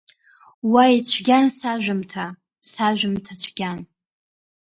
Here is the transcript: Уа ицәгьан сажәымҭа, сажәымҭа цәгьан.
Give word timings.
Уа 0.71 0.83
ицәгьан 0.97 1.45
сажәымҭа, 1.57 2.25
сажәымҭа 2.69 3.33
цәгьан. 3.39 3.79